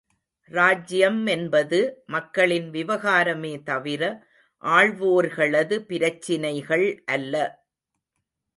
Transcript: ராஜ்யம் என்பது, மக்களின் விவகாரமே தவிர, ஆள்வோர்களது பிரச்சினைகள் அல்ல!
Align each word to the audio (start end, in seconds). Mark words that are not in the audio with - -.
ராஜ்யம் 0.51 1.25
என்பது, 1.25 1.79
மக்களின் 2.05 2.71
விவகாரமே 2.71 3.63
தவிர, 3.63 4.01
ஆள்வோர்களது 4.63 5.77
பிரச்சினைகள் 5.85 6.87
அல்ல! 7.05 7.35